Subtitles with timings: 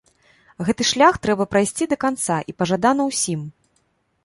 [0.69, 3.47] Гэты шлях трэба прайсці да канца і пажадана ўсім.